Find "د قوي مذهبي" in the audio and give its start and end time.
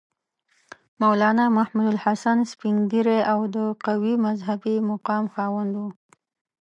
3.55-4.75